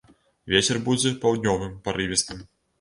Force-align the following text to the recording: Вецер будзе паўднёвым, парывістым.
Вецер 0.53 0.79
будзе 0.87 1.13
паўднёвым, 1.27 1.79
парывістым. 1.87 2.45